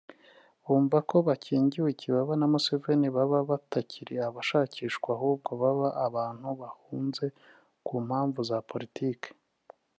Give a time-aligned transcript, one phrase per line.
[0.65, 7.25] bumva ko bakingiwe ikibaba na Museveni baba batakiri abashakishwa ahubwo baba abantu bahunze
[7.85, 9.29] ku mpamvu za politiki